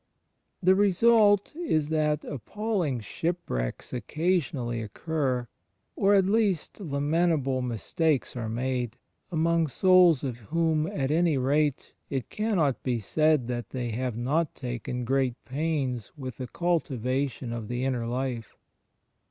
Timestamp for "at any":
10.87-11.37